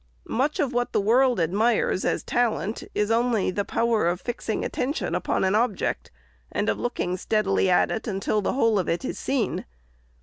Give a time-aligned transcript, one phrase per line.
[0.33, 5.13] Much of what the world admires as talent, is only a power of fixing attention
[5.13, 6.09] upon an object,
[6.51, 9.63] and of looking steadily at it until the whole of it is seen.